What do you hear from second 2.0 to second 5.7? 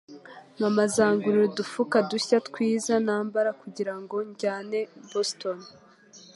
dushya twiza nambara kugirango njyane Boston.